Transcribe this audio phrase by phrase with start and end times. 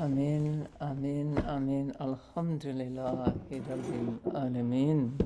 [0.00, 1.92] Amin, Amin, Amin.
[2.00, 5.18] Alhamdulillah, Rabbil Alameen.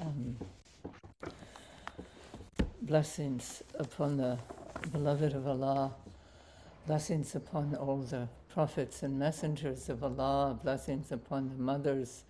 [0.00, 0.36] Um,
[2.82, 4.36] blessings upon the
[4.90, 5.94] beloved of Allah,
[6.88, 12.24] blessings upon all the prophets and messengers of Allah, blessings upon the mothers,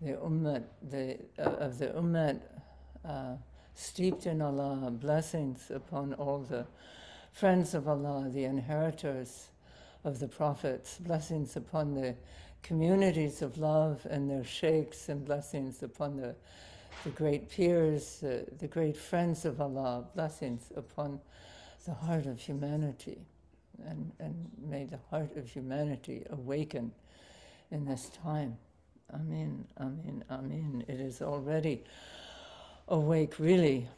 [0.00, 2.40] the ummah, the, uh, of the ummah,
[3.04, 3.34] uh,
[3.74, 6.66] steeped in Allah, blessings upon all the
[7.34, 9.48] friends of Allah, the inheritors
[10.04, 12.14] of the prophets, blessings upon the
[12.62, 16.34] communities of love and their sheikhs, and blessings upon the,
[17.04, 21.20] the great pirs, uh, the great friends of Allah, blessings upon
[21.86, 23.18] the heart of humanity.
[23.86, 24.34] And, and
[24.68, 26.92] may the heart of humanity awaken
[27.70, 28.58] in this time.
[29.14, 30.84] Amen, amen, amen.
[30.86, 31.82] It is already
[32.88, 33.88] awake, really,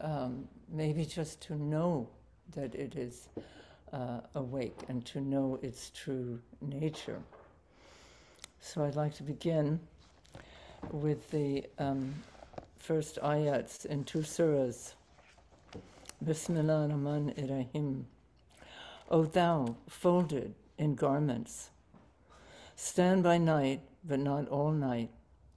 [0.00, 2.08] um, maybe just to know
[2.54, 3.28] that it is
[3.94, 7.20] uh, awake and to know its true nature.
[8.60, 9.78] So I'd like to begin
[10.90, 12.14] with the um,
[12.78, 14.94] first ayats in two surahs.
[16.24, 18.06] Bismillah ar-Rahman ar-Rahim.
[19.10, 21.70] O thou, folded in garments,
[22.74, 25.10] stand by night, but not all night,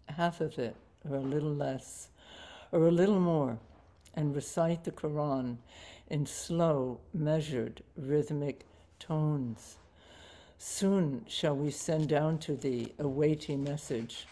[0.10, 0.76] half of it,
[1.10, 2.10] or a little less,
[2.72, 3.58] or a little more,
[4.14, 5.58] and recite the Quran
[6.10, 8.66] in slow, measured, rhythmic
[9.00, 9.78] tones.
[10.58, 14.26] Soon shall we send down to thee a weighty message.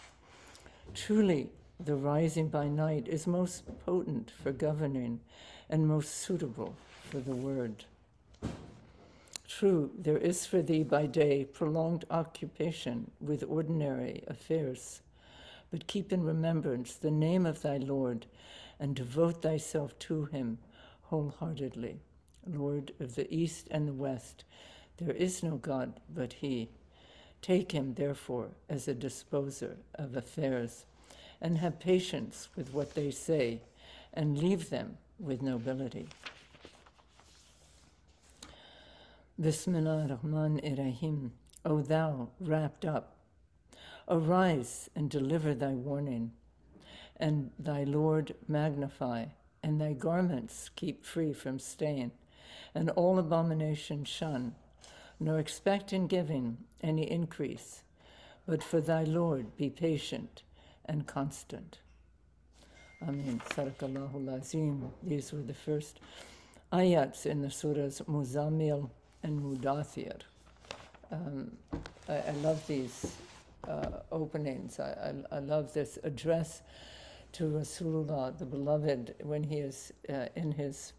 [0.94, 5.20] Truly, the rising by night is most potent for governing
[5.68, 6.74] and most suitable
[7.10, 7.84] for the word.
[9.46, 15.00] True, there is for thee by day prolonged occupation with ordinary affairs,
[15.70, 18.26] but keep in remembrance the name of thy Lord
[18.80, 20.58] and devote thyself to him
[21.08, 22.00] wholeheartedly.
[22.46, 24.44] Lord of the East and the West,
[24.98, 26.68] there is no God but He.
[27.42, 30.86] Take him, therefore, as a disposer of affairs,
[31.40, 33.60] and have patience with what they say,
[34.14, 36.08] and leave them with nobility.
[39.38, 41.32] Bismillah ar-Rahman ar-Rahim.
[41.64, 43.16] O thou wrapped up,
[44.08, 46.32] arise and deliver thy warning,
[47.16, 49.26] and thy Lord magnify,
[49.66, 52.12] and thy garments keep free from stain,
[52.72, 54.54] and all abomination shun,
[55.18, 57.82] nor expect in giving any increase,
[58.46, 60.44] but for thy Lord be patient
[60.84, 61.80] and constant.
[63.02, 63.42] Amen.
[63.48, 64.88] Sadakallahu lazim.
[65.02, 65.98] These were the first
[66.72, 68.88] ayats in the surahs Muzammil
[69.24, 70.20] and Mudathir.
[71.10, 71.50] Um,
[72.08, 73.16] I, I, love these
[73.66, 74.78] uh, openings.
[74.78, 76.62] I, I, I love this address
[77.32, 80.92] to Rasulullah, the beloved, when he is uh, in his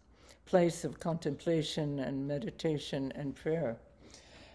[0.46, 3.76] place of contemplation and meditation and prayer.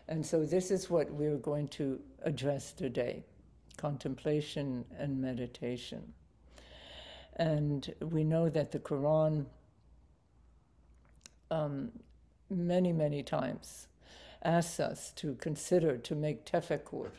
[0.08, 3.24] And so, this is what we're going to address today
[3.78, 6.14] contemplation and meditation.
[7.38, 9.46] And we know that the Quran,
[11.50, 11.92] um,
[12.50, 13.88] many, many times,
[14.44, 17.10] asks us to consider, to make tefakkur,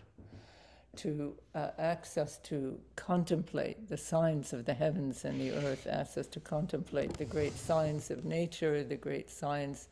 [0.98, 6.40] to uh, us to contemplate the signs of the heavens and the earth, us to
[6.40, 9.88] contemplate the great signs of nature, the great signs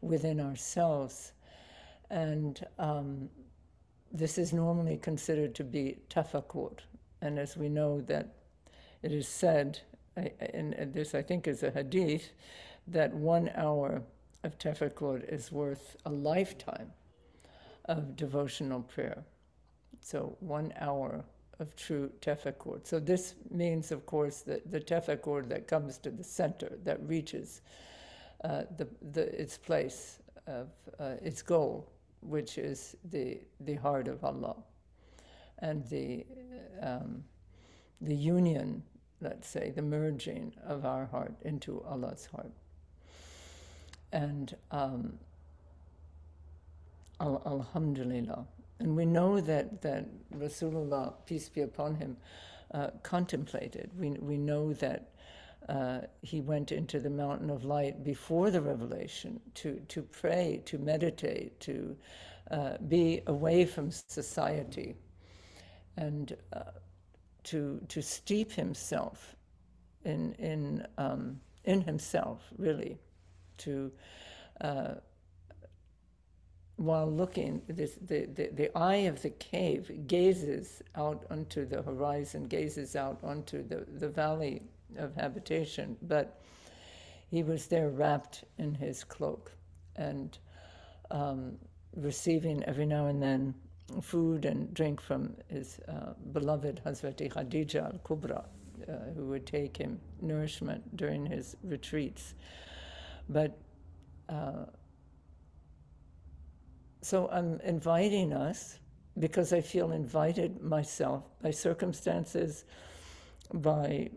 [0.00, 1.32] within ourselves.
[2.10, 3.28] And um,
[4.12, 6.78] this is normally considered to be tafakkur.
[7.20, 8.34] And as we know that
[9.02, 9.80] it is said,
[10.16, 12.30] and this I think is a hadith,
[12.86, 14.02] that one hour
[14.44, 16.92] of tafakkur is worth a lifetime
[17.86, 19.24] of devotional prayer.
[20.00, 21.24] So one hour
[21.60, 22.86] of true tefakkur.
[22.86, 27.60] So this means, of course, that the tefakkur that comes to the center, that reaches
[28.44, 31.88] uh, the, the, its place of uh, its goal,
[32.20, 34.56] which is the, the heart of Allah
[35.58, 36.26] and the,
[36.80, 37.22] um,
[38.00, 38.82] the union,
[39.20, 42.50] let's say, the merging of our heart into Allah's heart.
[44.12, 45.18] And um,
[47.20, 48.44] Alhamdulillah,
[48.82, 50.06] and we know that, that
[50.36, 52.16] Rasulullah, peace be upon him,
[52.74, 53.90] uh, contemplated.
[53.96, 55.10] We, we know that
[55.68, 60.78] uh, he went into the mountain of light before the revelation to, to pray, to
[60.78, 61.96] meditate, to
[62.50, 64.96] uh, be away from society,
[65.96, 66.62] and uh,
[67.44, 69.36] to, to steep himself
[70.04, 72.98] in, in, um, in himself, really,
[73.58, 73.92] to
[74.60, 74.94] uh,
[76.82, 82.46] while looking, this, the, the, the eye of the cave gazes out onto the horizon,
[82.46, 84.62] gazes out onto the, the valley
[84.96, 86.40] of habitation, but
[87.30, 89.52] he was there wrapped in his cloak.
[89.94, 90.36] And
[91.12, 91.56] um,
[91.94, 93.54] receiving every now and then
[94.00, 98.44] food and drink from his uh, beloved Hazrati Khadija al Kubra,
[98.88, 102.34] uh, who would take him nourishment during his retreats.
[103.28, 103.56] But
[104.28, 104.64] uh,
[107.02, 108.78] so I'm inviting us
[109.18, 112.64] because I feel invited myself by circumstances,
[113.52, 114.08] by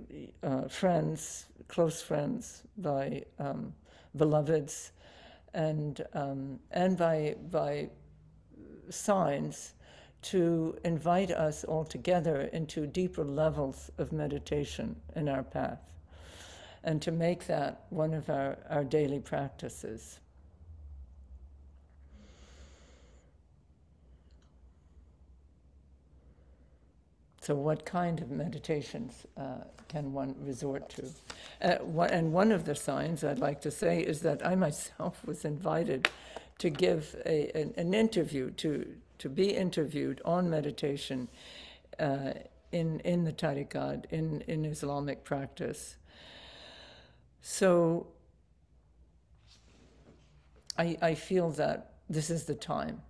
[0.43, 3.73] uh, friends, close friends, by um,
[4.15, 4.91] beloveds,
[5.53, 7.89] and um, and by by
[8.89, 9.73] signs
[10.21, 15.91] to invite us all together into deeper levels of meditation in our path,
[16.83, 20.19] and to make that one of our, our daily practices.
[27.45, 31.03] So, what kind of meditations uh, can one resort to?
[31.62, 35.45] Uh, and one of the signs I'd like to say is that I myself was
[35.45, 36.09] invited
[36.57, 38.88] to give a, an, an, interview, to,
[39.19, 41.27] to be interviewed on meditation
[42.00, 42.31] uh,
[42.71, 45.97] in, in the tariqat, in, in Islamic practice.
[47.44, 48.07] So,
[50.80, 53.03] I, I feel that this is the time.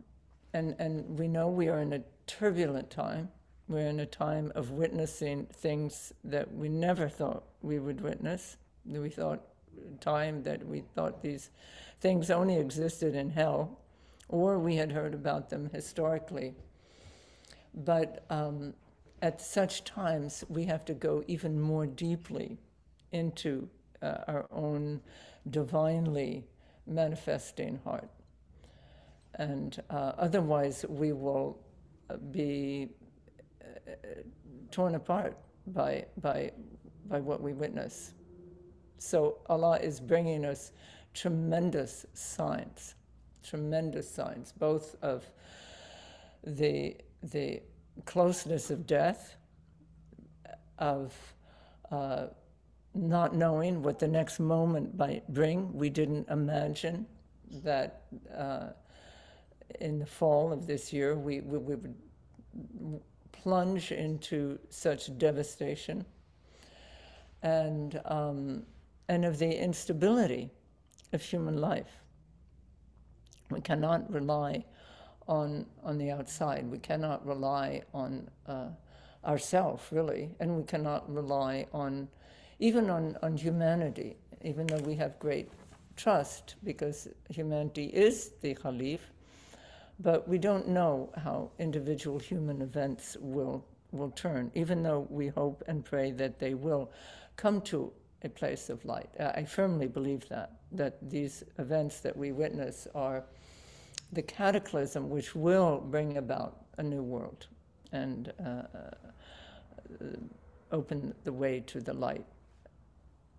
[0.54, 3.30] And, and we know we are in a turbulent time
[3.68, 8.58] we're in a time of witnessing things that we never thought we would witness.
[8.86, 9.42] We thought
[10.00, 11.50] time that we thought these
[12.00, 13.80] things only existed in hell,
[14.30, 16.54] or we had heard about them historically.
[17.74, 18.74] But um,
[19.22, 22.58] at such times, we have to go even more deeply
[23.12, 23.68] into
[24.02, 25.02] uh, our own
[25.50, 26.46] divinely
[26.86, 28.10] manifesting heart.
[29.36, 31.58] And uh, otherwise, we will
[32.32, 32.90] be
[34.72, 35.38] torn apart
[35.68, 36.52] by, by,
[37.08, 38.14] by what we witness.
[38.98, 40.72] So Allah is bringing us
[41.14, 42.96] tremendous signs,
[43.44, 45.26] tremendous signs, both of
[46.44, 47.62] the, the
[48.06, 49.36] closeness of death,
[50.80, 51.14] of
[51.92, 52.28] uh,
[52.94, 55.74] not knowing what the next moment might bring.
[55.74, 57.06] We didn't imagine
[57.64, 58.04] that
[58.36, 58.68] uh,
[59.82, 61.96] in the fall of this year we, we, we would
[63.46, 66.04] plunge into such devastation
[67.44, 68.64] and, um,
[69.08, 70.50] and of the instability
[71.14, 72.02] of human life.
[73.52, 74.66] We cannot rely
[75.28, 76.66] on, on the outside.
[76.72, 78.70] We cannot rely on uh,
[79.24, 82.08] ourselves, really, and we cannot rely on
[82.58, 85.52] even on, on humanity, even though we have great
[85.96, 89.02] trust because humanity is the Khalif
[90.00, 95.64] but we don't know how individual human events will, will turn, even though we hope
[95.68, 96.92] and pray that they will
[97.38, 97.92] come to
[98.24, 99.10] a place of light.
[99.20, 103.24] I firmly believe that, that these events that we witness are
[104.12, 107.48] the cataclysm which will bring about a new world
[107.92, 108.96] and uh, uh,
[110.72, 112.26] open the way to the light.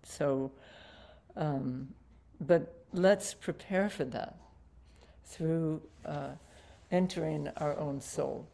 [0.03, 0.51] So,
[1.35, 1.89] um,
[2.41, 4.37] but let's prepare for that
[5.25, 6.31] through uh,
[6.91, 8.47] entering our own soul.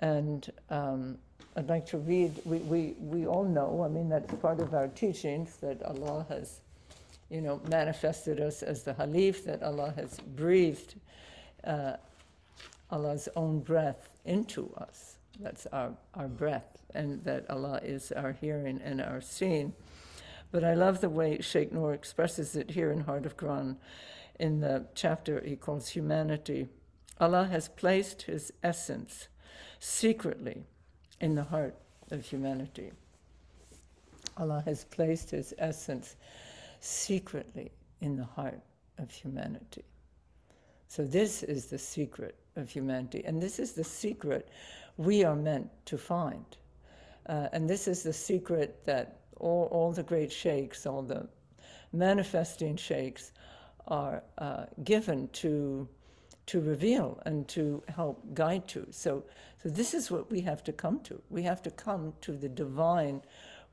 [0.00, 1.18] And um,
[1.56, 4.88] I'd like to read, we, we, we all know, I mean, that's part of our
[4.88, 6.60] teachings that Allah has,
[7.28, 10.94] you know, manifested us as the Khalif, that Allah has breathed
[11.64, 11.96] uh,
[12.90, 15.16] Allah's own breath into us.
[15.40, 19.72] That's our, our breath, and that Allah is our hearing and our seeing.
[20.52, 23.76] But I love the way Sheikh Noor expresses it here in Heart of Quran
[24.38, 26.68] in the chapter he calls Humanity
[27.20, 29.28] Allah has placed His essence
[29.78, 30.64] secretly
[31.20, 31.74] in the heart
[32.10, 32.92] of humanity.
[34.38, 36.16] Allah has placed His essence
[36.80, 38.60] secretly in the heart
[38.98, 39.84] of humanity.
[40.88, 44.48] So, this is the secret of humanity, and this is the secret
[44.96, 46.44] we are meant to find.
[47.26, 51.28] Uh, and this is the secret that all, all the great sheikhs, all the
[51.92, 53.32] manifesting sheikhs,
[53.86, 55.88] are uh, given to
[56.46, 58.86] to reveal and to help guide to.
[58.90, 59.24] So,
[59.62, 61.20] so this is what we have to come to.
[61.30, 63.22] We have to come to the divine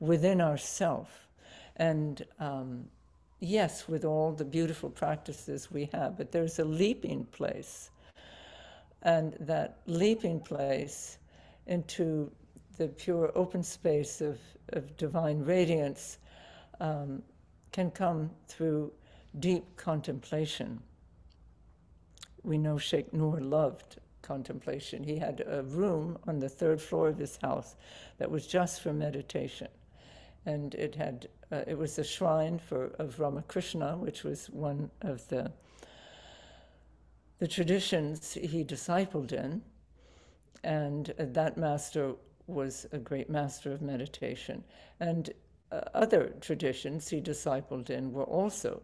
[0.00, 1.28] within ourself.
[1.76, 2.84] And um,
[3.40, 7.90] yes, with all the beautiful practices we have, but there's a leaping place.
[9.02, 11.18] And that leaping place
[11.66, 12.30] into
[12.76, 14.38] the pure open space of,
[14.72, 16.18] of divine radiance
[16.80, 17.22] um,
[17.72, 18.92] can come through
[19.40, 20.80] deep contemplation
[22.48, 25.04] we know Sheikh Noor loved contemplation.
[25.04, 27.76] He had a room on the third floor of his house
[28.18, 29.68] that was just for meditation.
[30.46, 35.28] And it had uh, it was a shrine for of Ramakrishna, which was one of
[35.28, 35.52] the
[37.38, 39.62] the traditions he discipled in,
[40.64, 42.14] and that master
[42.46, 44.64] was a great master of meditation.
[44.98, 45.30] And
[45.70, 48.82] uh, other traditions he discipled in were also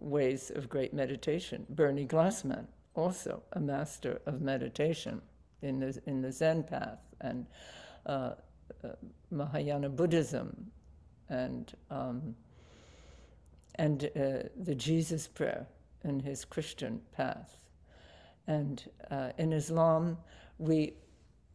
[0.00, 1.66] ways of great meditation.
[1.68, 5.20] Bernie Glassman, also a master of meditation
[5.62, 7.46] in the, in the Zen path, and
[8.06, 8.32] uh,
[8.84, 8.88] uh,
[9.30, 10.70] Mahayana Buddhism,
[11.28, 12.34] and, um,
[13.76, 15.66] and uh, the Jesus prayer
[16.04, 17.56] in his Christian path.
[18.46, 20.18] And uh, in Islam,
[20.58, 20.94] we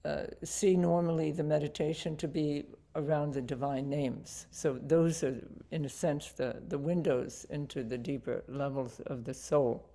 [0.05, 2.63] uh, see normally the meditation to be
[2.95, 4.47] around the divine names.
[4.51, 5.35] So those are,
[5.71, 9.89] in a sense, the, the windows into the deeper levels of the soul.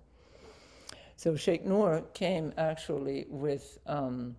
[1.23, 4.35] So Sheikh Noor came actually with um,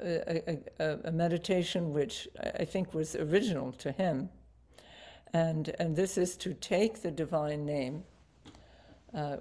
[0.00, 2.26] a, a, a, meditation which
[2.58, 4.28] I think was original to him.
[5.32, 8.02] And, and this is to take the divine name,
[9.14, 9.36] uh,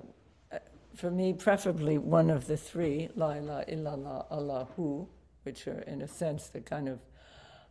[0.93, 5.07] for me, preferably one of the three, La ilaha illallah, Allahu,
[5.45, 6.99] which are in a sense the kind of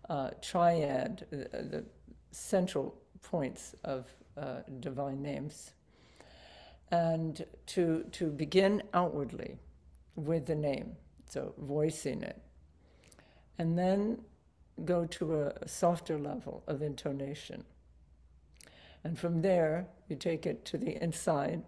[0.09, 1.85] uh, triad, uh, the
[2.33, 5.75] central points of uh, divine names.
[6.91, 9.59] And to, to begin outwardly
[10.17, 10.97] with the name,
[11.29, 12.41] so voicing it.
[13.59, 14.19] And then
[14.85, 17.65] go to a softer level of intonation.
[19.05, 21.63] And from there, you take it to the inside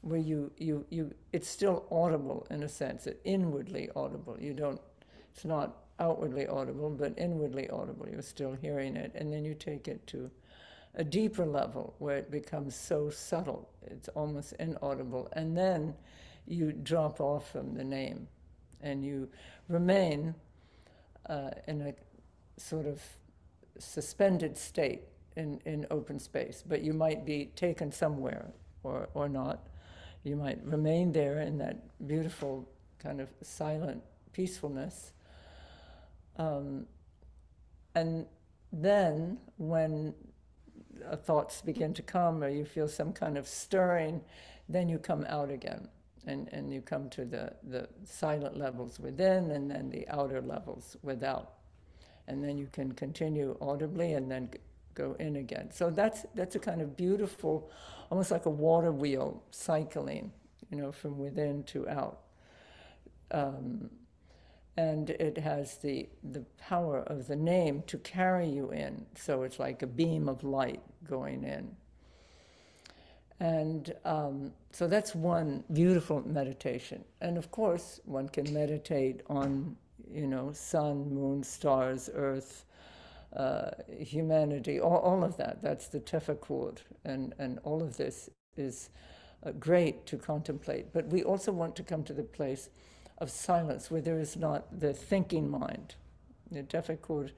[0.00, 4.36] where you, you, you, it's still audible in a sense, inwardly audible.
[4.38, 4.80] You don't,
[5.32, 8.06] it's not outwardly audible, but inwardly audible.
[8.10, 9.12] You're still hearing it.
[9.14, 10.30] And then you take it to
[10.96, 15.28] a deeper level where it becomes so subtle, it's almost inaudible.
[15.32, 15.94] And then
[16.46, 18.28] you drop off from the name
[18.80, 19.28] and you
[19.68, 20.34] remain
[21.28, 21.94] uh, in a
[22.60, 23.02] sort of
[23.78, 25.02] suspended state
[25.36, 29.66] in, in open space, but you might be taken somewhere or, or not
[30.24, 32.66] you might remain there in that beautiful
[32.98, 35.12] kind of silent peacefulness.
[36.38, 36.86] Um,
[37.94, 38.26] and
[38.72, 40.14] then when
[41.08, 44.20] uh, thoughts begin to come or you feel some kind of stirring,
[44.68, 45.88] then you come out again
[46.26, 50.96] and, and you come to the, the silent levels within and then the outer levels
[51.02, 51.54] without.
[52.26, 54.48] And then you can continue audibly and then
[54.94, 55.70] go in again.
[55.72, 57.70] So that's, that's a kind of beautiful
[58.10, 60.30] almost like a water wheel cycling,
[60.70, 62.20] you know, from within to out.
[63.30, 63.90] Um,
[64.76, 69.06] and it has the, the power of the name to carry you in.
[69.14, 71.76] So it's like a beam of light going in.
[73.40, 77.04] And um, so that's one beautiful meditation.
[77.20, 79.76] And of course, one can meditate on,
[80.10, 82.64] you know, sun, moon, stars, earth,
[83.36, 85.60] uh, humanity, all, all, of that.
[85.60, 88.90] That's the tefakkur, and, and all of this is
[89.44, 90.92] uh, great to contemplate.
[90.92, 92.70] But we also want to come to the place
[93.18, 95.94] of silence where there is not the thinking mind.
[96.50, 97.30] The tefakkur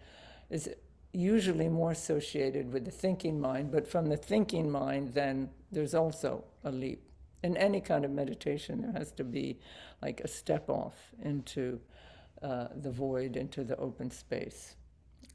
[0.50, 0.70] is
[1.12, 6.44] usually more associated with the thinking mind, but from the thinking mind, then there's also
[6.64, 7.02] a leap.
[7.42, 9.58] In any kind of meditation, there has to be
[10.02, 11.80] like a step off into
[12.42, 14.76] uh, the void, into the open space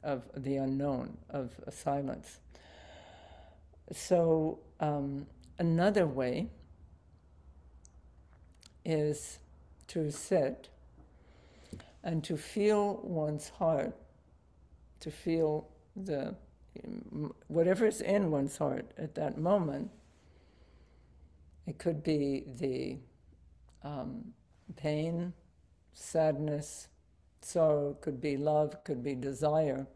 [0.04, 2.40] of the unknown, of silence.
[3.92, 5.28] So, um,
[5.60, 6.48] another way
[8.86, 9.40] is
[9.92, 10.70] to sit
[12.02, 13.94] and to feel one's heart,
[15.02, 15.68] to feel
[15.98, 16.34] the
[17.50, 19.92] whatever is in one's heart at that moment.
[21.68, 23.00] It could be the
[23.84, 24.34] um,
[24.78, 25.34] pain,
[25.94, 26.88] sadness,
[27.42, 29.88] sorrow, could be love, could be desire,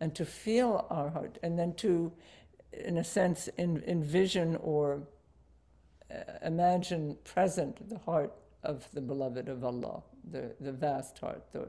[0.00, 2.12] and to feel our heart, and then to,
[2.72, 5.04] in a sense, in, envision or
[6.10, 11.68] uh, imagine present the heart of the beloved of Allah, the, the vast heart, the,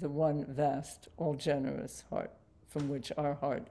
[0.00, 2.32] the one vast, all generous heart
[2.66, 3.68] from which our heart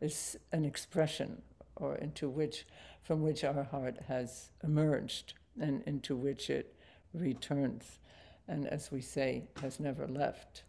[0.00, 1.42] is an expression
[1.76, 2.66] or into which
[3.02, 6.74] from which our heart has emerged and into which it
[7.14, 7.98] returns
[8.48, 10.62] and as we say, has never left.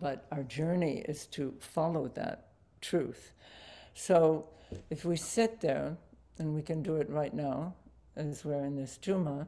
[0.00, 2.46] But our journey is to follow that
[2.80, 3.34] truth.
[3.94, 4.46] So
[4.88, 5.96] if we sit there,
[6.38, 7.74] and we can do it right now,
[8.16, 9.46] as we're in this Juma,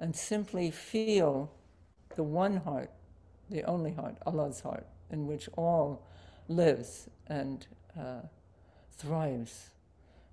[0.00, 1.52] and simply feel
[2.16, 2.90] the one heart,
[3.50, 6.06] the only heart, Allah's heart, in which all
[6.48, 7.66] lives and
[7.98, 8.22] uh,
[8.90, 9.70] thrives,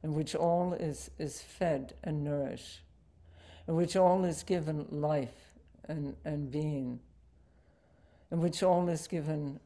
[0.04, 2.80] in which all is, is fed and nourished,
[3.68, 5.54] in which all is given life
[5.88, 7.00] and, and being,
[8.32, 9.60] in which all is given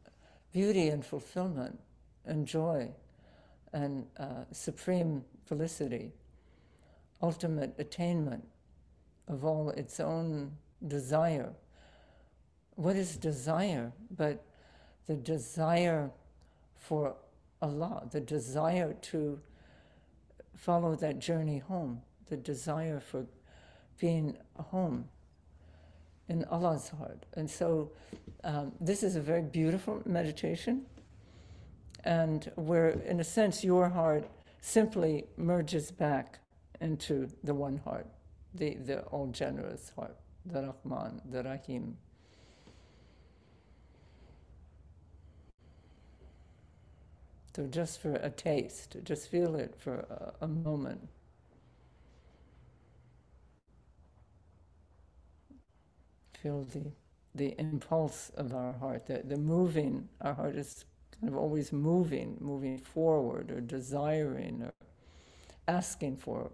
[0.51, 1.79] beauty and fulfillment
[2.25, 2.89] and joy
[3.72, 6.12] and uh, supreme felicity.
[7.22, 8.43] ultimate attainment
[9.27, 10.51] of all its own
[10.87, 11.53] desire.
[12.75, 14.43] What is desire but
[15.07, 16.11] the desire
[16.77, 17.15] for
[17.61, 19.39] Allah, the desire to
[20.55, 23.25] follow that journey home, the desire for
[23.99, 25.09] being home
[26.27, 27.25] in Allah's heart.
[27.33, 27.91] And so
[28.43, 30.85] um, this is a very beautiful meditation,
[32.03, 34.27] and where, in a sense, your heart
[34.61, 36.39] simply merges back
[36.79, 38.07] into the one heart,
[38.53, 40.15] the, the all generous heart,
[40.46, 41.98] the Rahman, the Rahim.
[47.55, 51.10] So just for a taste, just feel it for a, a moment.
[56.41, 56.91] Feel the,
[57.36, 60.86] the impulse of our heart, the, the moving, our heart is
[61.20, 64.74] kind of always moving, moving forward or desiring or
[65.67, 66.50] asking for,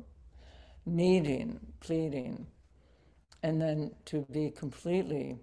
[0.87, 2.47] needing, pleading,
[3.43, 5.37] and then to be completely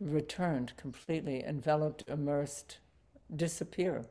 [0.00, 2.78] returned, completely enveloped, immersed
[3.34, 4.04] disappear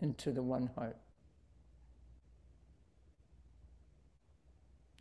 [0.00, 0.96] into the one heart.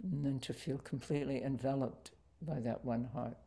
[0.03, 3.37] And then to feel completely enveloped by that one heart.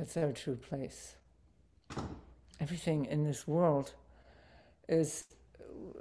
[0.00, 1.16] That's our true place.
[2.58, 3.92] Everything in this world
[4.88, 5.26] is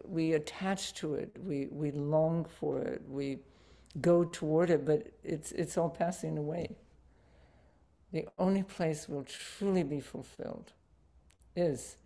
[0.06, 3.40] we attach to it, we, we long for it, we
[4.00, 6.78] go toward it, but it's, it's all passing away.
[8.14, 10.72] The only place we'll truly be fulfilled
[11.58, 11.98] is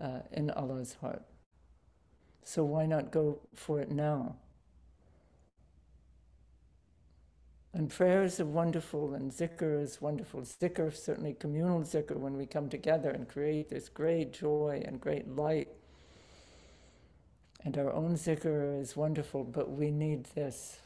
[0.00, 1.22] uh, in Allah's heart.
[2.42, 4.34] So why not go for it now?
[7.76, 10.40] And prayers are wonderful, and zikr is wonderful.
[10.40, 15.28] Zikr, certainly communal zikr, when we come together and create this great joy and great
[15.28, 15.68] light
[17.66, 20.78] and our own zikr is wonderful, but we need this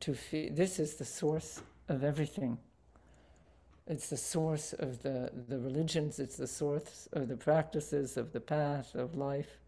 [0.00, 0.52] to feel.
[0.52, 2.58] This is the source of everything.
[3.86, 8.40] It's the source of the, the religions, it's the source of the practices, of the
[8.40, 9.58] path of life.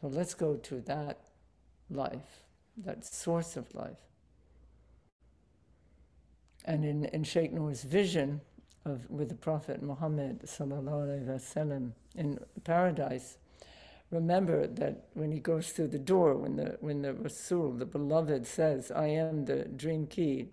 [0.00, 1.20] So let's go to that
[1.90, 2.40] life,
[2.78, 3.98] that source of life.
[6.65, 8.41] And in, in Sheikh Noor's vision
[8.85, 13.37] of with the Prophet Muhammad وسلم, in paradise,
[14.09, 18.45] remember that when he goes through the door, when the when the Rasul, the beloved,
[18.45, 20.49] says, "I am the dream key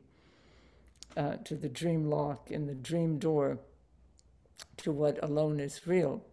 [1.16, 3.58] uh, to the dream lock in the dream door
[4.78, 6.24] to what alone is real,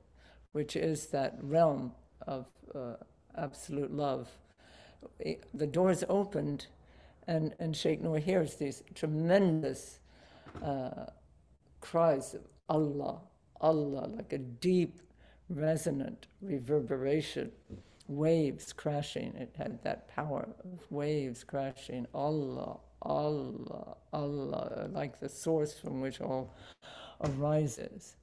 [0.51, 1.93] which is that realm
[2.27, 2.95] of uh,
[3.37, 4.29] absolute love."
[5.53, 6.67] The door is opened,
[7.26, 10.00] and and Sheikh Noor hears these tremendous
[10.62, 11.06] uh,
[11.80, 13.20] cries of Allah,
[13.60, 15.00] Allah, like a deep
[15.48, 17.50] resonant reverberation,
[18.08, 19.34] waves crashing.
[19.36, 22.06] It had that power of waves crashing.
[22.14, 26.54] Allah, Allah, Allah, like the source from which all
[27.22, 28.16] arises.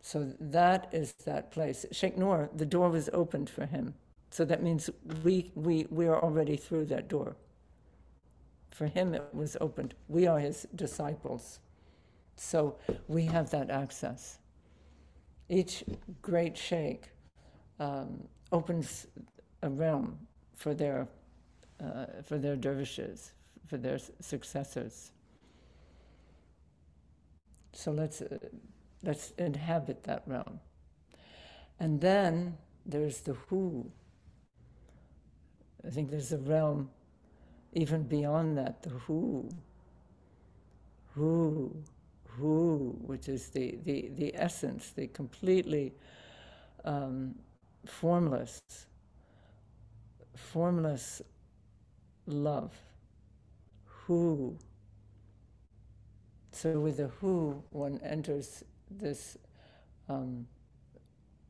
[0.00, 1.84] So that is that place.
[1.92, 3.94] Sheikh Noor, the door was opened for him.
[4.30, 4.90] So that means
[5.24, 7.36] we, we, we are already through that door.
[8.70, 9.94] For him, it was opened.
[10.08, 11.60] We are his disciples.
[12.36, 12.76] So
[13.08, 14.38] we have that access
[15.48, 15.84] each
[16.22, 17.10] great sheikh
[17.78, 19.06] um, opens
[19.62, 20.18] a realm
[20.54, 21.08] for their
[21.82, 23.32] uh, for their dervishes,
[23.66, 25.12] for their successors.
[27.72, 28.38] So let's uh,
[29.02, 30.60] let's inhabit that realm,
[31.78, 33.90] and then there's the Hu.
[35.86, 36.90] I think there's a realm
[37.76, 39.48] even beyond that, the Hu.
[41.14, 41.84] Hu
[42.38, 45.94] Hu, which is the, the, the essence, the completely
[46.84, 47.34] um,
[47.86, 48.60] formless,
[50.34, 51.22] formless
[52.26, 52.72] love.
[53.84, 54.56] Hu.
[56.52, 59.36] So with the Hu, one enters this
[60.08, 60.46] um,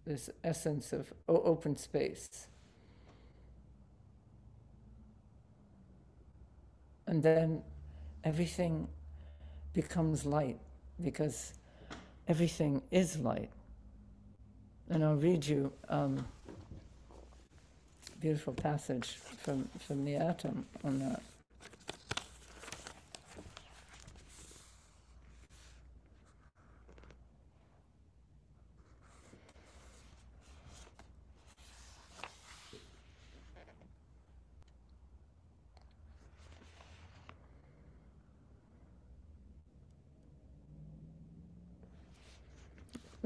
[0.04, 2.46] this essence of open space.
[7.06, 7.62] And then
[8.24, 8.88] everything
[9.72, 10.58] becomes light
[11.02, 11.52] because
[12.28, 13.50] everything is light.
[14.88, 16.24] And I'll read you um,
[18.12, 21.22] a beautiful passage from, from the atom on that.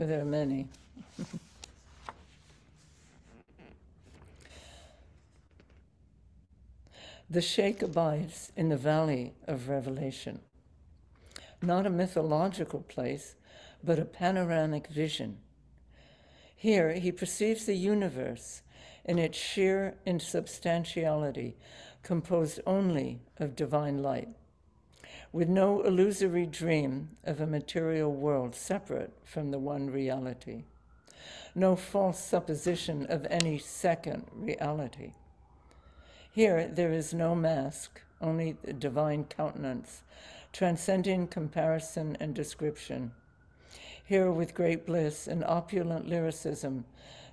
[0.06, 0.66] There are many.
[7.30, 10.40] the Sheikh abides in the valley of revelation,
[11.60, 13.34] not a mythological place,
[13.84, 15.38] but a panoramic vision.
[16.56, 18.62] Here he perceives the universe
[19.04, 21.56] in its sheer insubstantiality,
[22.02, 24.28] composed only of divine light,
[25.32, 30.64] with no illusory dream of a material world separate from the one reality,
[31.54, 35.12] no false supposition of any second reality.
[36.32, 40.02] Here there is no mask, only the divine countenance,
[40.52, 43.12] transcending comparison and description.
[44.04, 46.84] Here, with great bliss and opulent lyricism,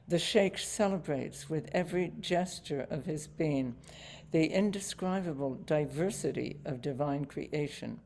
[0.07, 3.75] the Sheikh celebrates with every gesture of his being
[4.31, 7.99] the indescribable diversity of divine creation,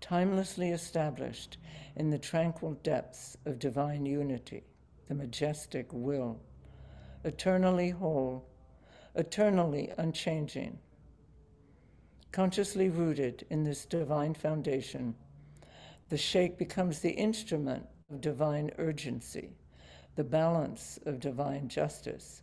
[0.00, 1.58] timelessly established
[1.96, 4.62] in the tranquil depths of divine unity,
[5.06, 6.40] the majestic will,
[7.24, 8.46] eternally whole,
[9.14, 10.78] eternally unchanging.
[12.30, 15.14] Consciously rooted in this divine foundation,
[16.10, 19.52] the Sheikh becomes the instrument of divine urgency
[20.18, 22.42] the balance of divine justice,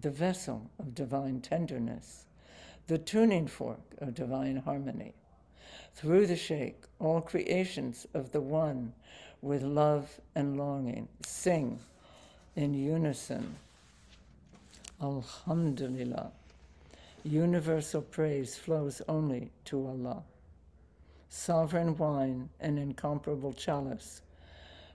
[0.00, 2.24] the vessel of divine tenderness,
[2.86, 5.14] the tuning fork of divine harmony.
[5.94, 8.92] Through the Sheikh, all creations of the One
[9.40, 11.80] with love and longing sing
[12.56, 13.56] in unison.
[15.00, 16.32] Alhamdulillah.
[17.24, 20.22] Universal praise flows only to Allah.
[21.28, 24.22] Sovereign wine and incomparable chalice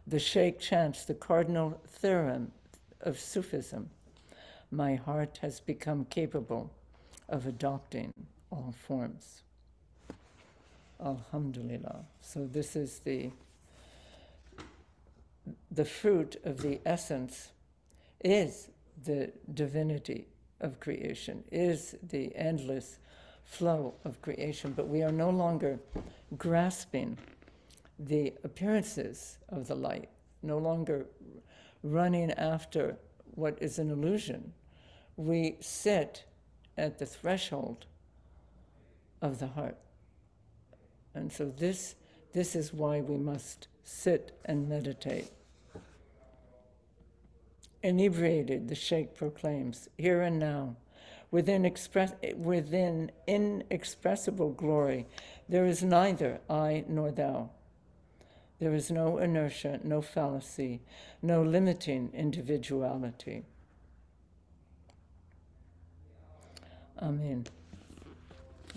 [0.10, 2.54] the Sheikh chants the cardinal theorem
[3.02, 3.90] of Sufism
[4.72, 6.72] My heart has become capable
[7.30, 8.14] of adopting
[8.52, 9.42] all forms.
[11.04, 12.06] Alhamdulillah.
[12.22, 13.32] So, this is the,
[15.72, 17.52] the fruit of the essence,
[18.24, 18.70] is
[19.04, 20.28] the divinity
[20.60, 22.98] of creation, is the endless
[23.44, 25.80] flow of creation, but we are no longer
[26.38, 27.18] grasping
[28.00, 30.10] the appearances of the light,
[30.44, 31.06] no longer
[31.84, 32.98] running after
[33.36, 34.52] what is an illusion.
[35.16, 36.26] We sit
[36.78, 37.86] at the threshold
[39.22, 39.78] of the heart.
[41.16, 41.96] And so this,
[42.34, 45.32] this is why we must sit and meditate.
[47.82, 50.76] Inebriated, the Sheikh proclaims, here and now,
[51.32, 55.06] within, express, within inexpressible glory,
[55.50, 57.52] there is neither I nor thou.
[58.60, 60.82] There is no inertia, no fallacy,
[61.22, 63.44] no limiting individuality.
[67.02, 67.46] Amen.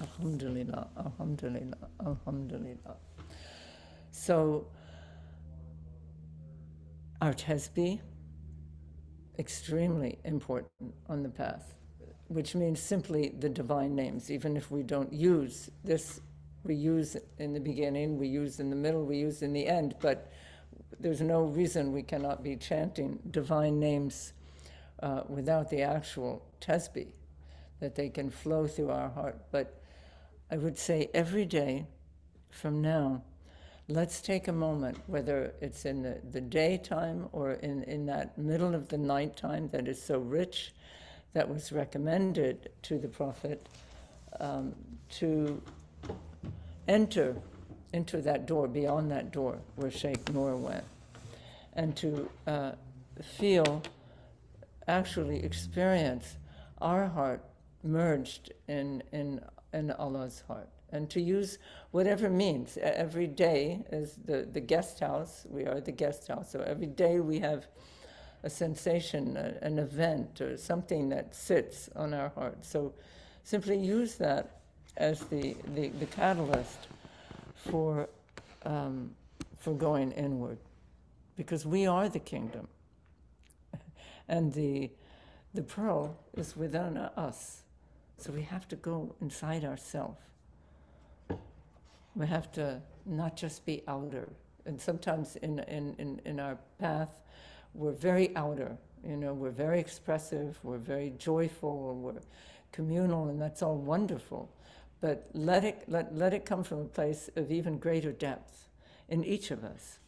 [0.00, 2.96] Alhamdulillah, Alhamdulillah, Alhamdulillah.
[4.12, 4.66] So,
[7.20, 8.00] our tasbih,
[9.38, 11.74] extremely important on the path,
[12.28, 16.20] which means simply the divine names, even if we don't use this
[16.64, 19.94] we use in the beginning, we use in the middle, we use in the end,
[20.00, 20.30] but
[20.98, 24.35] there's no reason we cannot be chanting divine names
[25.02, 27.09] uh, without the actual tesbih,
[27.80, 29.38] that they can flow through our heart.
[29.50, 29.80] But
[30.50, 31.86] I would say every day
[32.50, 33.22] from now,
[33.88, 38.74] let's take a moment, whether it's in the, the daytime or in, in that middle
[38.74, 40.72] of the night time that is so rich,
[41.32, 43.68] that was recommended to the Prophet,
[44.40, 44.74] um,
[45.10, 45.60] to
[46.88, 47.36] enter
[47.92, 50.84] into that door, beyond that door where Sheikh Noor went,
[51.74, 52.72] and to uh,
[53.22, 53.82] feel,
[54.88, 56.36] actually experience
[56.80, 57.44] our heart
[57.82, 59.40] merged in, in,
[59.72, 60.68] in Allah's heart.
[60.92, 61.58] And to use
[61.92, 62.76] whatever means.
[62.78, 66.50] Every day is the, the guest house, we are the guest house.
[66.50, 67.66] So every day we have
[68.42, 72.64] a sensation, a, an event, or something that sits on our heart.
[72.64, 72.92] So
[73.44, 74.60] simply use that
[74.96, 76.88] as the, the, the catalyst
[77.54, 78.08] for,
[78.64, 79.10] um,
[79.58, 80.58] for going inward.
[81.36, 82.68] Because we are the kingdom.
[84.28, 84.90] and the,
[85.54, 87.62] the pearl is within us.
[88.20, 90.20] So we have to go inside ourselves.
[92.14, 94.28] We have to not just be outer.
[94.66, 97.16] And sometimes in, in, in, in our path,
[97.74, 98.76] we're very outer.
[99.06, 102.20] You know, we're very expressive, we're very joyful, we're
[102.72, 104.50] communal, and that's all wonderful
[105.00, 108.68] but let it, let, let it come from a place of even greater depth
[109.09, 109.98] in each of us.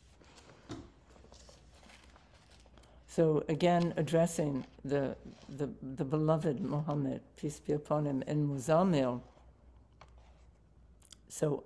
[3.14, 5.14] So again, addressing the,
[5.46, 9.20] the, the beloved Muhammad, peace be upon him, in Muzammil.
[11.28, 11.64] So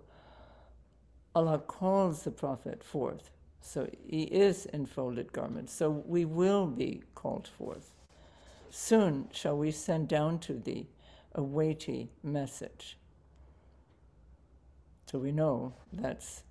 [1.37, 3.31] Allah calls the Prophet forth.
[3.61, 5.73] So he is in folded garments.
[5.73, 7.95] So we will be called forth.
[8.71, 10.89] Soon shall we send down to thee
[11.37, 12.99] a weighty message.
[15.09, 16.43] So we know that's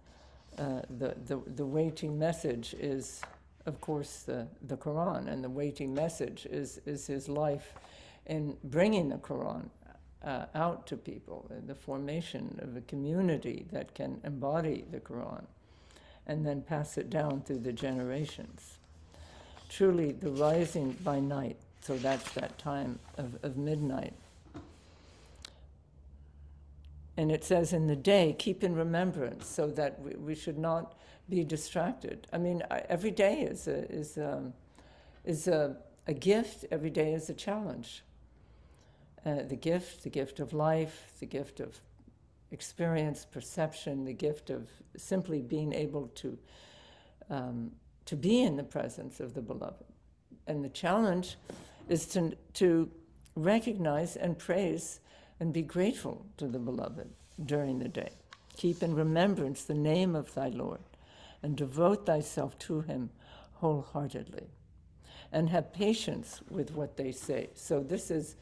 [0.58, 3.20] uh, the, the, the weighty message is,
[3.66, 7.74] of course, the, the Quran, and the weighty message is, is his life
[8.26, 9.70] in bringing the Quran
[10.24, 15.46] uh, out to people, the formation of a community that can embody the Quran
[16.28, 18.78] and then pass it down through the generations.
[19.70, 24.14] Truly, the rising by night, so that's that time of, of midnight.
[27.18, 30.98] And it says in the day, keep in remembrance, so that we, we should not
[31.30, 32.28] be distracted.
[32.32, 34.52] I mean, every day is a, is a,
[35.24, 38.04] is a, a gift, every day is a challenge.
[39.26, 41.80] Uh, the gift, the gift of life, the gift of
[42.52, 46.38] experience, perception, the gift of simply being able to,
[47.30, 47.72] um,
[48.06, 49.86] to be in the presence of the beloved.
[50.46, 51.38] And the challenge
[51.90, 52.90] is to, to
[53.36, 55.00] recognize and praise
[55.40, 57.10] and be grateful to the beloved
[57.44, 58.12] during the day.
[58.56, 60.80] Keep in remembrance the name of thy Lord
[61.46, 63.12] and devote thyself to him
[63.54, 64.48] wholeheartedly.
[65.32, 67.50] And have patience with what they say.
[67.54, 68.36] So, this is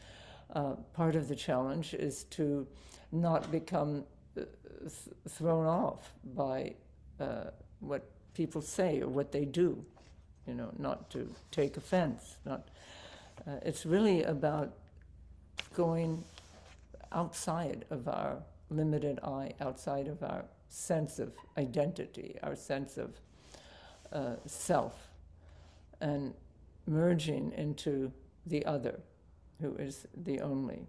[0.56, 2.66] uh, part of the challenge is to
[3.12, 4.06] not become
[4.38, 4.44] uh,
[4.82, 4.94] th-
[5.28, 6.76] thrown off by
[7.20, 7.50] uh,
[7.82, 9.84] what people say or what they do,
[10.48, 12.38] you know, not to take offense.
[12.46, 12.70] Not,
[13.46, 14.72] uh, it's really about
[15.76, 16.24] going
[17.12, 18.38] outside of our
[18.76, 23.12] limited eye, outside of our sense of identity, our sense of
[24.12, 25.10] uh, self,
[26.02, 26.34] and
[26.88, 28.12] merging into
[28.46, 29.00] the other,
[29.62, 30.88] who is the only.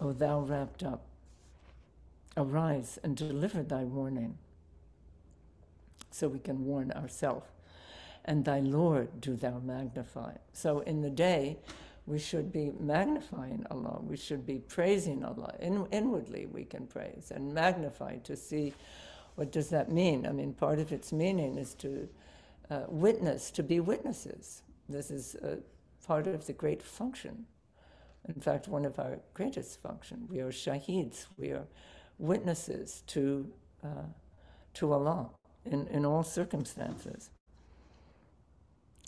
[0.00, 1.06] O thou wrapped up,
[2.36, 4.38] arise and deliver thy warning,
[6.10, 7.46] so we can warn ourselves.
[8.28, 10.34] And thy Lord do thou magnify.
[10.52, 11.58] So in the day,
[12.06, 13.98] we should be magnifying Allah.
[14.02, 15.54] We should be praising Allah.
[15.60, 18.72] In, inwardly, we can praise and magnify to see
[19.34, 20.26] what does that mean.
[20.26, 22.08] I mean, part of its meaning is to
[22.70, 24.62] uh, witness, to be witnesses.
[24.88, 25.58] This is a
[26.06, 27.46] part of the great function
[28.28, 30.26] in fact, one of our greatest function.
[30.28, 31.66] We are shaheeds, we are
[32.18, 33.50] witnesses to,
[33.82, 34.06] uh,
[34.74, 35.30] to Allah
[35.64, 37.30] in, in all circumstances.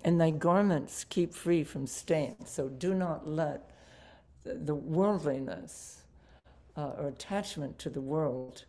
[0.04, 2.36] And thy garments keep free from stain.
[2.46, 3.70] So do not let
[4.44, 6.02] the, worldliness
[6.76, 8.64] uh, or attachment to the world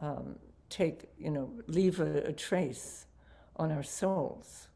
[0.00, 0.36] um,
[0.70, 3.06] take, you know, leave a, a trace
[3.56, 4.68] on our souls.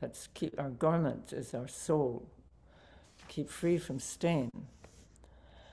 [0.00, 2.28] That's keep our garment is our soul
[3.28, 4.50] keep free from stain.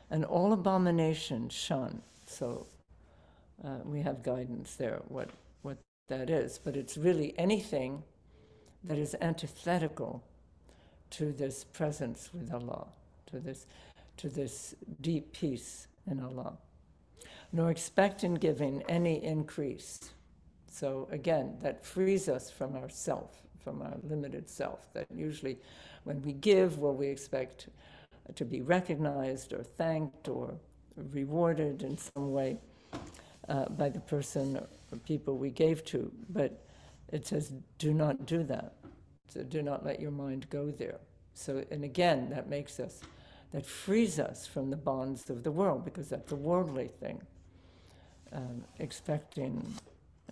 [0.10, 2.02] And all abomination shun.
[2.28, 2.68] So
[3.64, 5.30] uh, we have guidance there, what,
[5.64, 5.78] what
[6.10, 6.60] that is.
[6.64, 8.04] But it's really anything
[8.88, 10.24] that is antithetical
[11.12, 12.88] to this presence with Allah,
[13.28, 13.66] to this,
[14.18, 16.58] to this deep peace in Allah.
[17.52, 20.12] Nor expect in giving any increase.
[20.70, 25.58] So again, that frees us from ourself, from our limited self, that usually
[26.04, 27.70] when we give, will we expect
[28.36, 30.56] to be recognized or thanked or
[31.14, 32.58] rewarded in some way
[33.48, 36.12] uh, by the person or people we gave to?
[36.30, 36.65] But
[37.16, 38.74] it says, do not do that.
[39.30, 41.00] So do not let your mind go there.
[41.34, 43.00] So, and again, that makes us,
[43.54, 47.22] that frees us from the bonds of the world because that's a worldly thing.
[48.34, 49.66] Um, expecting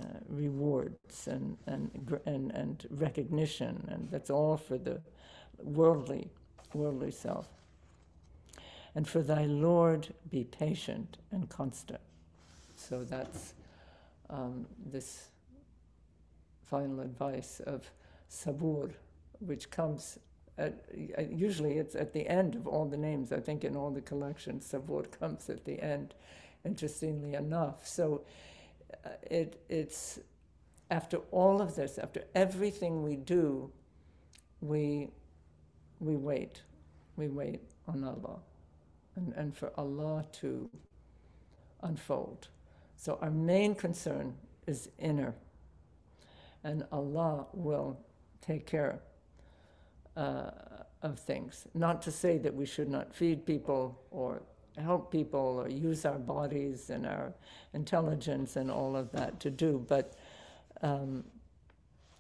[0.02, 5.00] uh, rewards and, and, and, and recognition, and that's all for the
[5.60, 6.30] worldly,
[6.74, 7.48] worldly self.
[8.94, 12.02] And for thy Lord be patient and constant.
[12.76, 13.54] So that's
[14.30, 15.30] um, this
[16.66, 17.90] final advice of
[18.30, 18.92] sabur,
[19.40, 20.20] which comes
[20.58, 20.86] at,
[21.32, 23.32] usually it's at the end of all the names.
[23.32, 26.14] I think in all the collections, sabur comes at the end,
[26.66, 27.88] interestingly enough.
[27.88, 28.24] So
[29.06, 30.20] uh, it, it's
[30.92, 33.72] after all of this, after everything we do,
[34.62, 35.10] we
[36.00, 36.62] we wait.
[37.16, 38.40] We wait on Allah
[39.16, 40.70] and, and for Allah to
[41.82, 42.48] unfold.
[42.96, 45.36] So our main concern is inner,
[46.64, 48.00] and Allah will
[48.42, 49.00] take care
[50.16, 50.52] uh,
[51.02, 51.68] of things.
[51.74, 54.42] Not to say that we should not feed people or
[54.78, 57.34] help people or use our bodies and our
[57.74, 60.14] intelligence and all of that to do, but
[60.82, 61.24] um,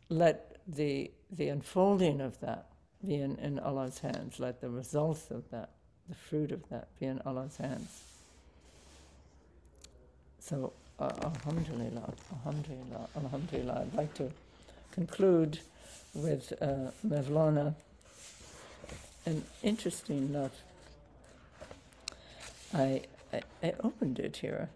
[0.09, 2.67] let the, the unfolding of that
[3.05, 4.39] be in, in Allah's hands.
[4.39, 5.71] Let the results of that,
[6.07, 8.03] the fruit of that, be in Allah's hands.
[10.39, 10.73] So,
[11.23, 13.81] alhamdulillah, alhamdulillah, alhamdulillah.
[13.81, 14.31] I'd like to
[14.91, 15.59] conclude
[16.13, 17.75] with uh, Mevlana.
[19.25, 20.51] And interesting note.
[22.73, 24.69] I, I, I opened it here.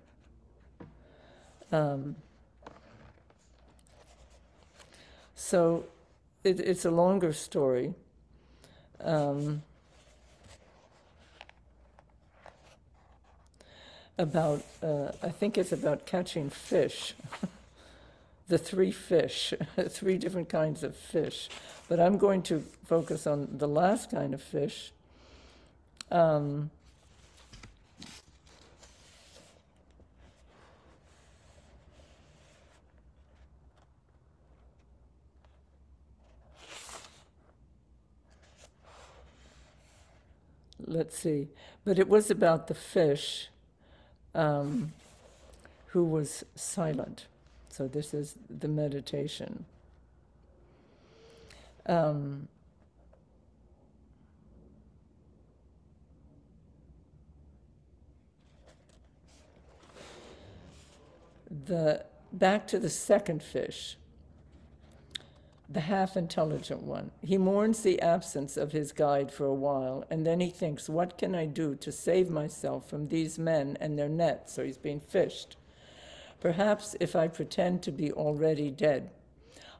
[1.71, 2.15] Um,
[5.35, 5.85] so
[6.43, 7.93] it, it's a longer story.
[9.01, 9.63] Um,
[14.17, 17.13] about, uh, I think it's about catching fish.
[18.47, 19.53] the three fish,
[19.89, 21.49] three different kinds of fish.
[21.87, 24.91] But I'm going to focus on the last kind of fish.
[26.11, 26.71] Um,
[40.85, 41.49] let's see.
[41.85, 43.49] But it was about the fish
[44.37, 44.93] um,
[45.87, 47.25] who was silent.
[47.69, 49.65] So this is the meditation.
[51.85, 52.47] Um,
[61.49, 63.97] the back to the second fish
[65.69, 67.11] the half intelligent one.
[67.21, 71.17] He mourns the absence of his guide for a while, and then he thinks, What
[71.17, 74.53] can I do to save myself from these men and their nets?
[74.53, 75.57] So he's being fished.
[76.39, 79.09] Perhaps if I pretend to be already dead,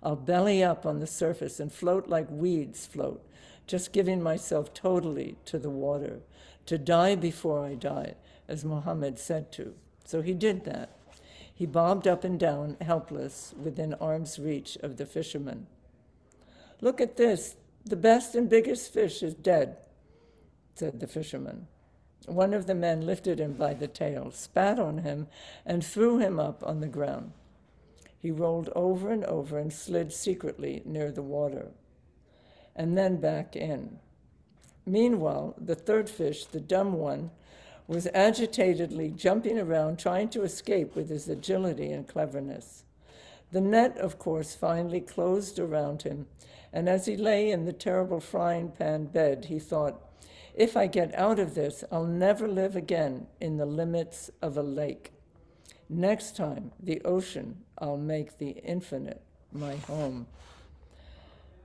[0.04, 3.24] I'll belly up on the surface and float like weeds float,
[3.66, 6.20] just giving myself totally to the water,
[6.66, 8.16] to die before I die,
[8.48, 9.74] as Muhammad said to.
[10.04, 10.98] So he did that.
[11.54, 15.68] He bobbed up and down, helpless, within arm's reach of the fisherman.
[16.82, 17.56] Look at this.
[17.86, 19.78] The best and biggest fish is dead,
[20.76, 21.68] said the fisherman.
[22.26, 25.28] One of the men lifted him by the tail, spat on him,
[25.66, 27.32] and threw him up on the ground.
[28.20, 31.72] He rolled over and over and slid secretly near the water,
[32.76, 34.00] and then back in.
[34.86, 37.32] Meanwhile, the third fish, the dumb one,
[37.88, 42.84] was agitatedly jumping around, trying to escape with his agility and cleverness.
[43.52, 46.28] The net, of course, finally closed around him,
[46.74, 50.02] and as he lay in the terrible frying pan bed, he thought,
[50.54, 54.64] if I get out of this, I'll never live again in the limits of a
[54.64, 55.12] lake.
[55.88, 60.28] Next time, the ocean, I'll make the infinite my home.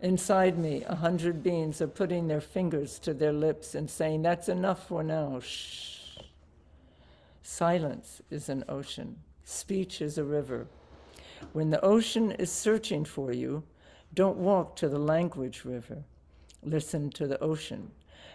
[0.00, 4.48] Inside me, a hundred beings are putting their fingers to their lips and saying, That's
[4.48, 5.40] enough for now.
[5.40, 6.18] Shh.
[7.42, 10.66] Silence is an ocean, speech is a river.
[11.52, 13.64] When the ocean is searching for you,
[14.14, 16.04] don't walk to the language river.
[16.62, 17.90] Listen to the ocean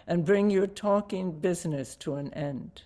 [0.06, 2.82] and bring your talking business to an end.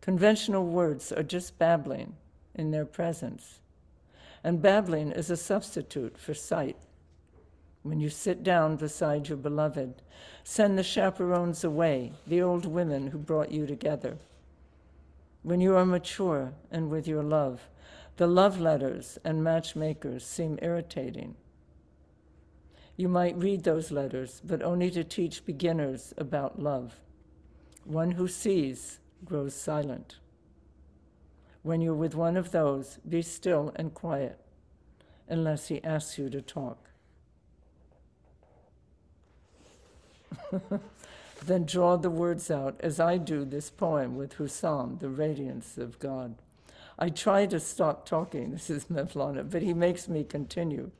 [0.00, 2.14] Conventional words are just babbling
[2.54, 3.60] in their presence,
[4.42, 6.76] and babbling is a substitute for sight.
[7.82, 10.02] When you sit down beside your beloved,
[10.42, 14.18] send the chaperones away, the old women who brought you together.
[15.42, 17.68] When you are mature and with your love,
[18.16, 21.36] the love letters and matchmakers seem irritating.
[23.00, 27.00] You might read those letters, but only to teach beginners about love.
[27.84, 30.16] One who sees grows silent.
[31.62, 34.38] When you're with one of those, be still and quiet,
[35.30, 36.90] unless he asks you to talk.
[41.46, 45.98] then draw the words out, as I do this poem with Hussam, the radiance of
[46.00, 46.34] God.
[46.98, 50.90] I try to stop talking, this is Mevlana, but he makes me continue.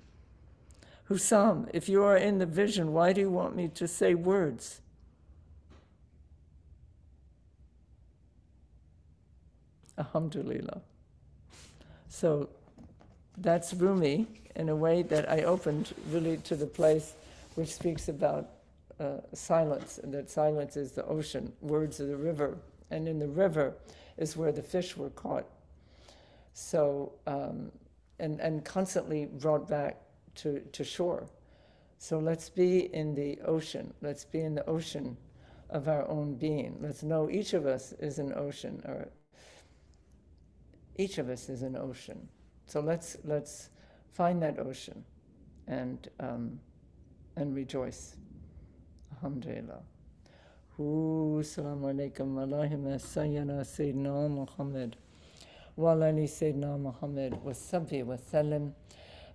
[1.10, 4.80] Hussam, if you are in the vision, why do you want me to say words?
[9.98, 10.80] Alhamdulillah.
[12.08, 12.48] So
[13.38, 17.14] that's Rumi in a way that I opened really to the place
[17.56, 18.48] which speaks about
[19.00, 22.56] uh, silence, and that silence is the ocean, words are the river,
[22.92, 23.74] and in the river
[24.16, 25.46] is where the fish were caught.
[26.54, 27.72] So, um,
[28.20, 29.96] and, and constantly brought back
[30.36, 31.26] to, to shore.
[31.98, 33.92] So let's be in the ocean.
[34.00, 35.16] Let's be in the ocean
[35.68, 36.76] of our own being.
[36.80, 39.08] Let's know each of us is an ocean, or
[40.96, 42.28] each of us is an ocean.
[42.66, 43.70] So let's let's
[44.12, 45.04] find that ocean,
[45.66, 46.58] and um,
[47.36, 48.16] and rejoice.
[49.16, 49.82] Alhamdulillah.
[50.78, 54.96] Assalamu alaikum Allahumma sayyana Sayyidina Muhammad
[55.76, 58.72] wa ali Sayyidina Muhammad wa sabbi wa sallam.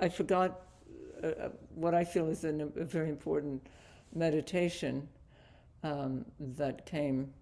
[0.00, 0.62] I forgot
[1.22, 3.66] uh, uh, what I feel is an, a very important
[4.14, 5.06] meditation
[5.82, 6.24] um,
[6.56, 7.32] that came,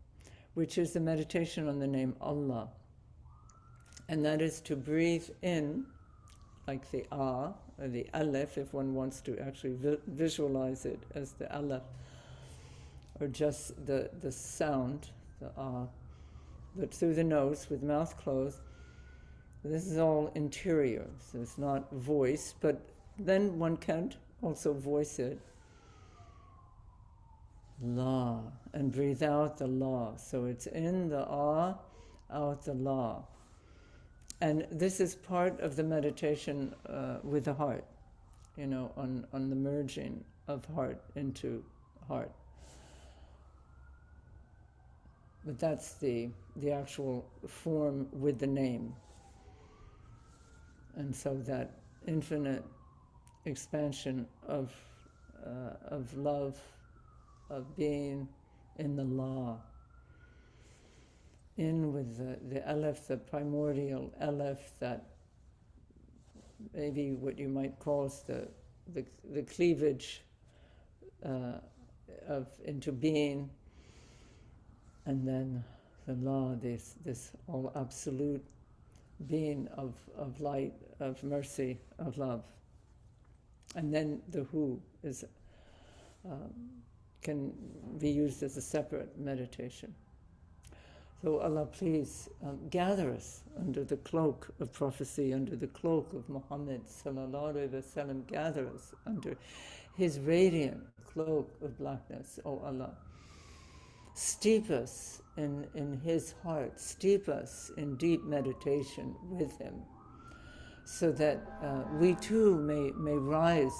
[0.54, 2.68] which is the meditation on the name Allah.
[4.08, 5.86] And that is to breathe in,
[6.66, 11.32] like the Ah, or the Aleph, if one wants to actually vi- visualize it as
[11.32, 11.82] the Aleph,
[13.20, 15.86] or just the, the sound, the Ah,
[16.74, 18.58] but through the nose with mouth closed.
[19.68, 22.80] This is all interior, so it's not voice, but
[23.18, 25.38] then one can't also voice it.
[27.82, 28.40] La,
[28.72, 30.16] and breathe out the La.
[30.16, 31.76] So it's in the Ah,
[32.32, 33.24] out the La.
[34.40, 37.84] And this is part of the meditation uh, with the heart,
[38.56, 41.62] you know, on, on the merging of heart into
[42.06, 42.32] heart.
[45.44, 48.94] But that's the, the actual form with the name.
[50.98, 51.78] And so that
[52.08, 52.64] infinite
[53.44, 54.72] expansion of,
[55.46, 56.58] uh, of love,
[57.50, 58.28] of being
[58.78, 59.60] in the law,
[61.56, 65.06] in with the, the Aleph, the primordial Aleph, that
[66.74, 68.48] maybe what you might call the,
[68.92, 70.22] the, the cleavage
[71.24, 71.58] uh,
[72.26, 73.48] of into being,
[75.06, 75.62] and then
[76.08, 78.44] the law, this, this all absolute
[79.26, 82.42] being of, of light, of mercy, of love.
[83.74, 85.24] And then the Hu is
[86.24, 86.52] um,
[87.22, 87.52] can
[87.98, 89.94] be used as a separate meditation.
[91.22, 96.28] So Allah, please um, gather us under the cloak of prophecy, under the cloak of
[96.28, 98.26] Muhammad sallallahu alaihi wasallam.
[98.28, 99.36] Gather us under
[99.96, 100.80] His radiant
[101.12, 102.92] cloak of blackness, O Allah.
[104.14, 106.78] Steep us in, in His heart.
[106.78, 109.74] Steep us in deep meditation with Him,
[110.88, 113.78] so that uh, we too may may rise,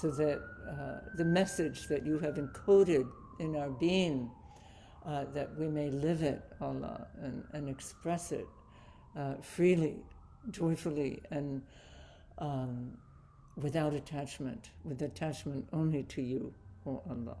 [0.00, 3.06] so that uh, the message that you have encoded
[3.38, 4.30] in our being
[5.06, 8.46] uh, that we may live it, Allah, and, and express it
[9.16, 9.96] uh, freely,
[10.50, 11.62] joyfully, and
[12.38, 12.96] um,
[13.56, 16.54] without attachment, with attachment only to you,
[16.86, 17.36] O Allah.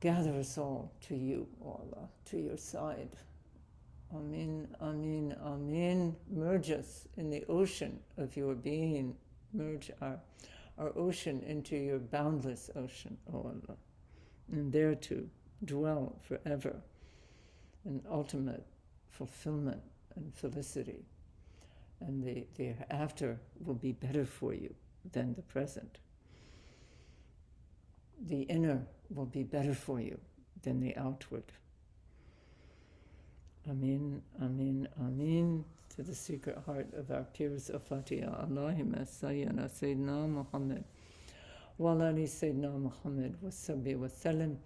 [0.00, 3.10] Gather us all to you, O Allah, to your side.
[4.14, 6.14] Amin, Amin, Amin.
[6.30, 9.16] Merge us in the ocean of your being.
[9.52, 10.20] Merge our,
[10.78, 13.76] our ocean into your boundless ocean, O Allah.
[14.52, 15.28] And there to
[15.64, 16.76] dwell forever
[17.84, 18.64] in ultimate
[19.08, 19.82] fulfillment
[20.14, 21.04] and felicity.
[22.00, 24.74] And the, the after will be better for you
[25.12, 25.98] than the present.
[28.26, 30.20] The inner will be better for you
[30.62, 31.44] than the outward.
[33.69, 35.63] Amin, Amin, Amin.
[35.95, 40.83] To the secret heart of our peers of Fatiha, Allahumma sayyana Sayyidina Muhammad.
[41.79, 44.57] Walani Sayyidina Muhammad wa sabbi wa sallam.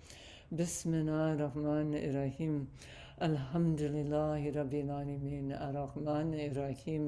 [0.51, 2.53] بسم الله الرحمن الرحيم
[3.29, 7.03] الحمد لله رب العالمين الرحمن الرحيم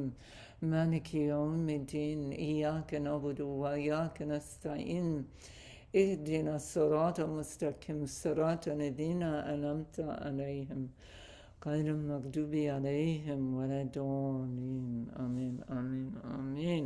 [0.62, 5.26] مالك يوم الدين إياك نعبد وإياك نستعين
[5.96, 10.82] اهدنا الصراط المستقيم صراط الذين أنعمت عليهم
[11.68, 16.86] غير المغضوب عليهم ولا الضالين آمين آمين آمين